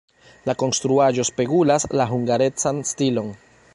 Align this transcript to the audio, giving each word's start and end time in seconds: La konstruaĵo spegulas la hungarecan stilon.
La 0.49 0.53
konstruaĵo 0.61 1.25
spegulas 1.29 1.85
la 2.01 2.07
hungarecan 2.13 2.81
stilon. 2.93 3.31